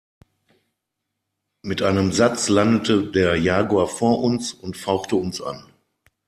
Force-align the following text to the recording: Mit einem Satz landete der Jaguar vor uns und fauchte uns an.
Mit 1.61 1.83
einem 1.83 2.11
Satz 2.11 2.49
landete 2.49 3.05
der 3.11 3.35
Jaguar 3.35 3.87
vor 3.87 4.23
uns 4.23 4.51
und 4.51 4.75
fauchte 4.75 5.15
uns 5.15 5.43
an. 5.43 5.63